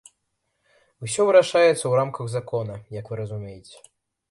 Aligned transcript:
Усё 1.07 1.21
вырашаецца 1.27 1.75
ў 1.87 1.93
рамках 2.01 2.33
закону, 2.39 2.73
як 2.99 3.05
вы 3.15 3.23
разумееце. 3.23 3.77